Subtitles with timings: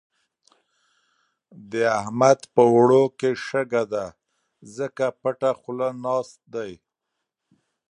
[1.71, 4.05] د احمد په اوړو کې شګه ده؛
[4.77, 6.71] ځکه پټه خوله ناست دی.